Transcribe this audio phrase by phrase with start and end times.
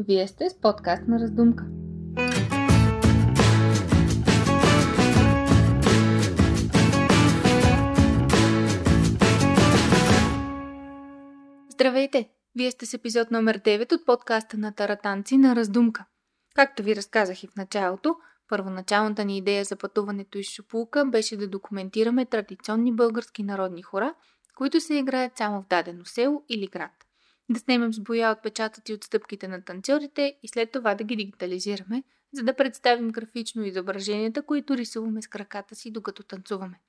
[0.00, 1.64] Вие сте с подкаст на Раздумка.
[11.68, 12.28] Здравейте!
[12.54, 16.04] Вие сте с епизод номер 9 от подкаста на Таратанци на Раздумка.
[16.54, 18.16] Както ви разказах и в началото,
[18.48, 24.14] първоначалната ни идея за пътуването из Шупулка беше да документираме традиционни български народни хора,
[24.56, 27.07] които се играят само в дадено село или град
[27.50, 32.02] да снимем с боя отпечатъци от стъпките на танцорите и след това да ги дигитализираме,
[32.32, 36.80] за да представим графично изображенията, които рисуваме с краката си, докато танцуваме.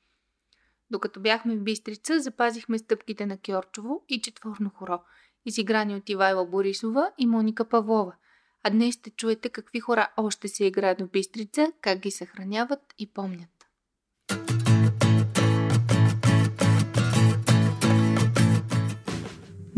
[0.92, 5.00] Докато бяхме в Бистрица, запазихме стъпките на Кьорчово и четворно хоро,
[5.46, 8.16] изиграни от Ивайла Борисова и Моника Павлова.
[8.64, 13.14] А днес ще чуете какви хора още се играят в Бистрица, как ги съхраняват и
[13.14, 13.59] помнят.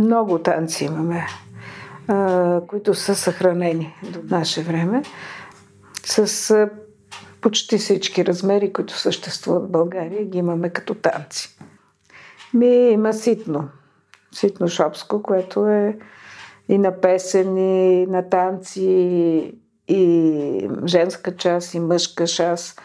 [0.01, 1.25] Много танци имаме,
[2.07, 5.03] а, които са съхранени до наше време,
[6.05, 6.69] с а,
[7.41, 11.57] почти всички размери, които съществуват в България, ги имаме като танци.
[12.53, 13.70] Ми има ситно.
[14.31, 15.98] Ситно шопско, което е
[16.70, 19.54] и на песен, и на танци,
[19.87, 22.81] и женска част, и мъжка част.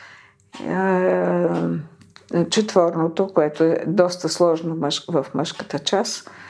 [2.50, 6.30] Четворното, което е доста сложно в мъжката част–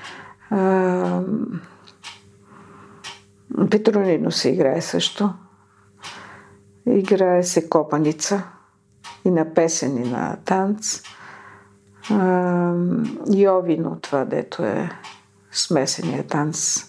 [3.70, 5.34] Петронино се играе също.
[6.86, 8.42] Играе се копаница
[9.25, 11.03] и на песен, и на танц.
[12.11, 12.72] А,
[13.34, 14.91] Йовино, това дето е
[15.53, 16.84] смесения танц.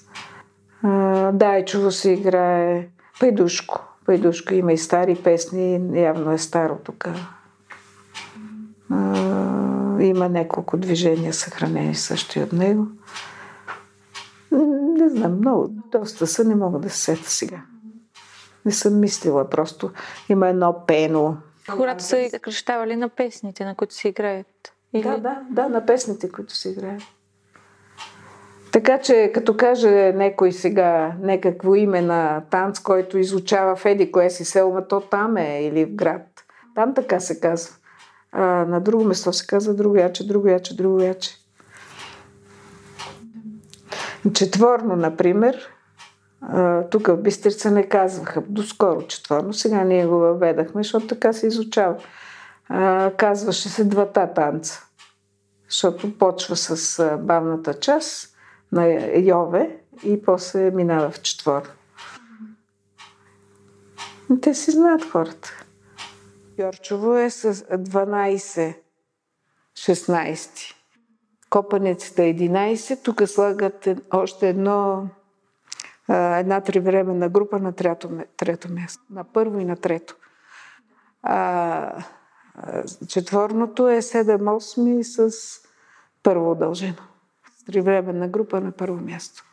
[0.84, 2.88] А, Дайчово се играе.
[3.20, 3.84] Пайдушко.
[4.06, 7.08] Пайдушко има и стари песни, явно е старо тук.
[10.00, 12.88] Има няколко движения съхранени също и от него.
[15.08, 17.62] Не знам, много, доста са, не мога да се сета сега.
[18.66, 19.92] Не съм мислила, просто
[20.30, 21.38] има едно пено.
[21.70, 24.74] Хората са съкръщавали на песните, на които се играят.
[24.94, 25.04] Или...
[25.04, 27.02] Да, да, да, на песните, които се играят.
[28.72, 34.30] Така че, като каже некой сега някакво име на танц, който изучава в Еди, кое
[34.30, 36.22] си село, то там е или в град.
[36.76, 37.76] Там така се казва.
[38.32, 41.47] А, на друго место се казва друго яче, друго яче, друго яче.
[44.34, 45.70] Четворно, например,
[46.92, 51.96] тук в Бистрица не казваха доскоро четворно, сега ние го въведахме, защото така се изучава.
[53.18, 54.84] Казваше се двата танца,
[55.70, 58.36] защото почва с бавната част
[58.72, 61.72] на Йове и после минава в четворно.
[64.42, 65.64] Те си знаят хората.
[66.58, 68.76] Йорчово е с 12
[69.78, 70.77] 16
[71.50, 75.08] копаницата 11, тук слагат още едно,
[76.10, 79.04] една тривременна група на трето, трето място.
[79.10, 80.16] На първо и на трето.
[81.24, 82.04] А,
[83.08, 85.62] четворното е 7-8 с
[86.24, 87.04] първо удължено.
[87.58, 89.44] С тривременна група на първо място.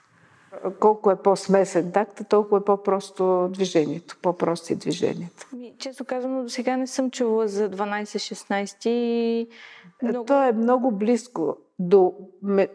[0.80, 5.46] Колко е по-смесен такта, толкова е по-просто движението, по-прости движението.
[5.78, 9.48] Често казано, до сега не съм чувала за 12-16.
[10.02, 10.24] Много...
[10.24, 12.14] То е много близко до,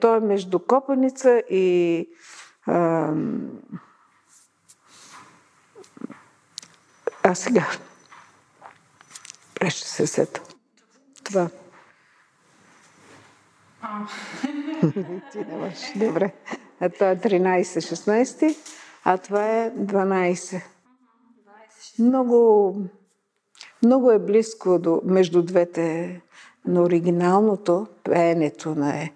[0.01, 2.07] той е между Копаница и
[2.65, 3.13] а,
[7.23, 7.65] а сега
[9.59, 10.41] беше се сета.
[11.23, 11.49] Това.
[15.31, 15.91] Ти нямаш.
[15.95, 16.33] Добре.
[16.79, 18.57] А това е 13-16,
[19.05, 20.61] а това е 12.
[21.99, 22.75] Много,
[23.83, 26.21] много е близко до, между двете
[26.65, 29.11] но оригиналното пеенето на е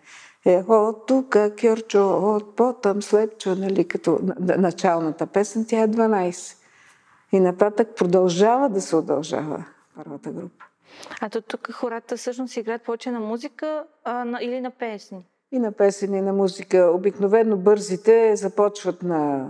[0.45, 6.57] Ехо, тук, Кьорчо, от потъм, слепчо, нали, като началната песен, тя е 12.
[7.31, 10.65] И нататък продължава да се удължава първата група.
[11.21, 15.25] А то тук хората всъщност играят повече на музика а, на, или на песни?
[15.53, 16.91] И на песен, и на музика.
[16.93, 19.49] Обикновено бързите започват на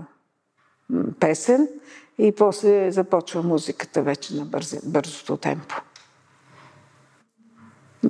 [1.19, 1.67] песен
[2.17, 5.75] и после започва музиката вече на бързи, бързото темпо.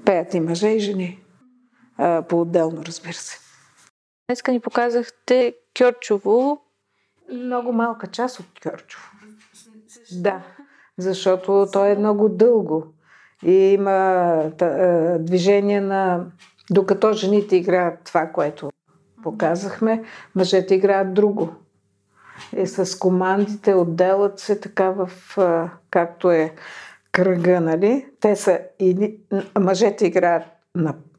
[0.05, 1.23] Пеят и мъже и жени.
[2.29, 3.39] по-отделно, разбира се.
[4.27, 6.61] Днеска ни показахте Кьорчово.
[7.33, 9.05] Много малка част от Кьорчово.
[10.11, 10.43] Да,
[10.97, 12.85] защото то е много дълго.
[13.45, 14.51] И има
[15.19, 16.25] движение на...
[16.73, 18.69] Докато жените играят това, което
[19.23, 20.03] показахме,
[20.35, 21.53] мъжете играят друго.
[22.57, 25.09] И с командите отделят се така в...
[25.91, 26.53] както е
[27.11, 28.07] кръга, нали?
[28.19, 29.17] Те са и
[29.59, 30.43] мъжете играят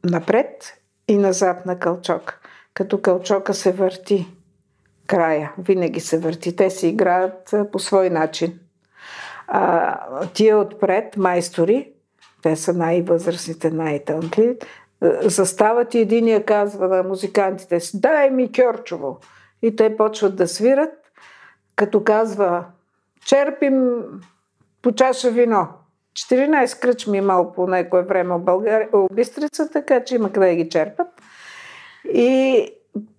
[0.03, 0.73] напред
[1.07, 2.39] и назад на кълчок,
[2.73, 4.27] като кълчока се върти
[5.07, 5.53] края.
[5.57, 6.55] Винаги се върти.
[6.55, 8.59] Те си играят по свой начин.
[9.47, 11.91] А, тия отпред, майстори,
[12.41, 14.57] те са най-възрастните, най-тънкли,
[15.21, 19.19] застават и единия казва на музикантите си, дай ми Кьорчово.
[19.61, 20.93] И те почват да свират,
[21.75, 22.65] като казва,
[23.25, 24.01] черпим
[24.81, 25.67] по чаша вино.
[26.13, 30.55] 14 кръчми имал по някое време в България, в Бистрица, така че има къде да
[30.55, 31.07] ги черпат.
[32.13, 32.69] И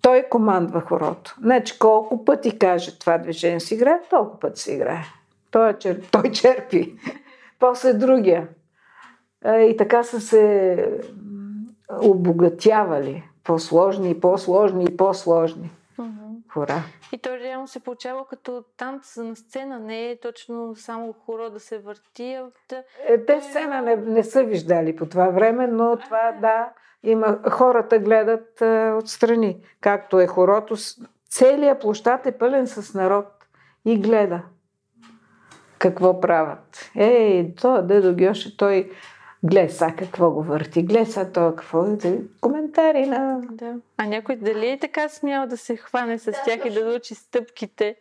[0.03, 1.37] той командва хорото.
[1.43, 5.05] Значи колко пъти каже това движение си играе, толкова пъти си играе.
[5.51, 6.95] Той, е черп, той черпи.
[7.59, 8.49] После другия.
[9.47, 10.77] И така са се
[12.03, 13.25] обогатявали.
[13.45, 15.71] По-сложни и по-сложни и по-сложни.
[16.53, 16.83] Хора.
[17.13, 21.61] И то реално се получава като танц на сцена, не е точно само хоро да
[21.61, 22.35] се върти.
[22.35, 22.83] А да...
[23.09, 26.69] Е, те сцена не, не са виждали по това време, но това да,
[27.03, 29.61] има, хората гледат а, отстрани.
[29.81, 30.77] Както е хорото,
[31.31, 33.27] целият площад е пълен с народ
[33.85, 34.43] и гледа
[35.79, 36.91] какво правят.
[36.97, 38.91] Ей, то Дедо Гьоше, той
[39.47, 41.87] гледа са какво го върти, гледа са то какво.
[42.41, 43.41] Коментари на...
[43.51, 43.75] Да.
[43.97, 47.15] А някой дали е така смял да се хване с да, тях и да научи
[47.15, 47.97] стъпките?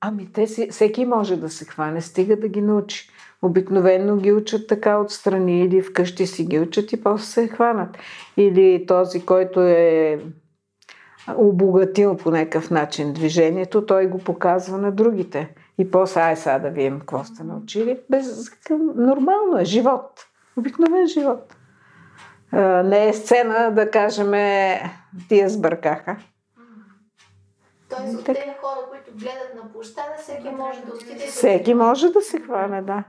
[0.00, 3.08] Ами те си, всеки може да се хване, стига да ги научи.
[3.42, 7.98] Обикновено ги учат така отстрани или вкъщи си ги учат и после се хванат.
[8.36, 10.20] Или този, който е
[11.36, 15.54] обогатил по някакъв начин движението, той го показва на другите.
[15.78, 17.98] И после, ай сега да видим какво сте научили.
[18.10, 18.50] Без,
[18.96, 20.26] нормално е, живот.
[20.56, 21.56] Обикновен живот.
[22.52, 24.32] А, не е сцена да кажем,
[25.28, 26.16] тия сбъркаха.
[27.88, 31.26] Тоест от тези хора, които гледат на площада, всеки може да отиде.
[31.26, 33.04] Всеки може да се хване, да.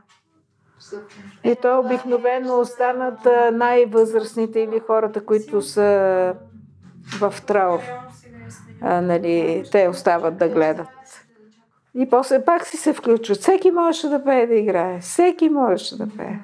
[1.43, 6.35] И то обикновено останат най-възрастните или хората, които са
[7.19, 7.79] в траур.
[8.81, 10.87] А, нали, те остават да гледат.
[11.95, 13.37] И после пак си се включват.
[13.37, 14.99] Всеки можеше да пее да играе.
[14.99, 16.39] Всеки можеше да пее.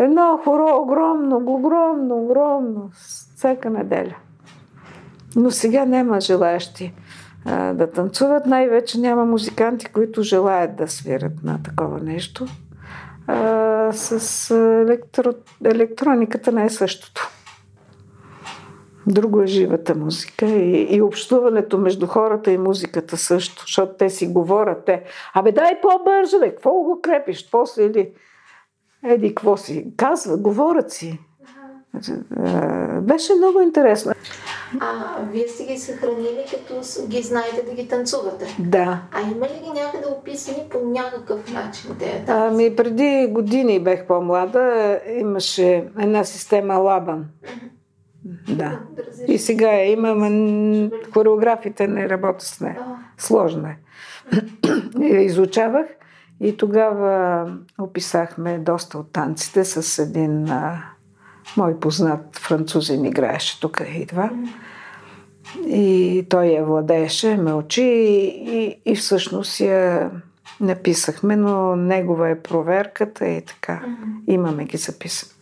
[0.00, 2.90] Едно хоро огромно, огромно, огромно.
[3.36, 4.16] Всяка неделя.
[5.36, 6.94] Но сега няма желаящи
[7.44, 8.46] а, да танцуват.
[8.46, 12.46] Най-вече няма музиканти, които желаят да свират на такова нещо.
[13.26, 14.50] А, с
[14.86, 15.32] електро...
[15.64, 17.30] електрониката не е същото.
[19.06, 24.26] Друго е живата музика и, и общуването между хората и музиката също, защото те си
[24.26, 24.84] говорят.
[24.84, 25.02] Те,
[25.34, 27.50] абе дай по-бързо, бе, какво го крепиш?
[27.50, 28.10] После или
[29.04, 29.86] еди, какво си?
[29.96, 31.18] Казва, говорят си.
[32.36, 33.00] Ага.
[33.00, 34.12] Беше много интересно.
[34.80, 38.56] А вие сте ги съхранили, като ги знаете да ги танцувате?
[38.58, 39.02] Да.
[39.12, 45.00] А има ли ги някъде описани по някакъв начин те Ами преди години бех по-млада,
[45.18, 47.26] имаше една система Лабан.
[48.56, 48.80] Да.
[49.28, 52.78] И сега я имам, хореографите не работят с нея.
[53.18, 53.78] Сложно е.
[55.14, 55.86] Я изучавах
[56.40, 57.46] и тогава
[57.78, 60.82] описахме доста от танците с един а,
[61.56, 64.30] мой познат французин играеше тук идва.
[65.66, 68.26] И той я владееше, ме учи и,
[68.58, 70.10] и, и всъщност я
[70.60, 73.82] написахме, но негова е проверката и така.
[74.26, 75.32] Имаме ги записани.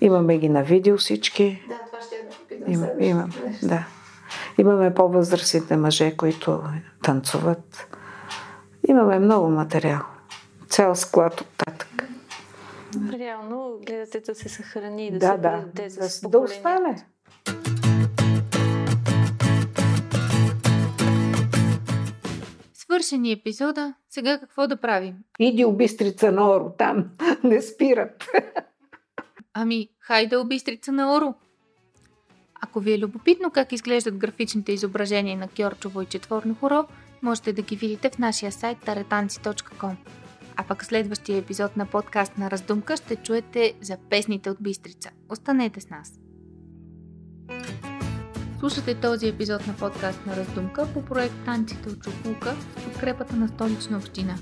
[0.00, 1.62] Имаме ги на видео всички.
[1.68, 3.30] Да, това ще да Има, имам,
[3.62, 3.86] да.
[4.58, 6.62] Имаме по-възрастните мъже, които
[7.02, 7.88] танцуват.
[8.88, 10.00] Имаме много материал.
[10.74, 12.08] Цял склад от татък.
[13.12, 17.06] Реално гледате да се съхрани и да, да се да, да, за да остане.
[22.74, 25.14] Свършени епизода, сега какво да правим?
[25.38, 27.10] Иди обистрица на Оро, там
[27.44, 28.24] не спират.
[29.52, 31.34] Ами, хайде обистрица на Оро.
[32.62, 36.84] Ако ви е любопитно как изглеждат графичните изображения на Кьорчово и четворно хоро,
[37.22, 39.94] можете да ги видите в нашия сайт taretanci.com.
[40.56, 45.10] А пък следващия епизод на подкаст на Раздумка ще чуете за песните от Бистрица.
[45.28, 46.12] Останете с нас!
[48.58, 53.48] Слушате този епизод на подкаст на Раздумка по проект Танците от Чукулка в подкрепата на
[53.48, 54.38] столична община.